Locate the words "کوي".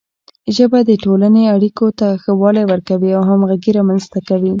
4.27-4.49